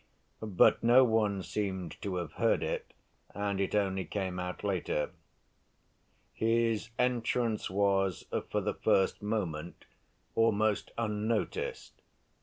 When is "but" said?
0.41-0.81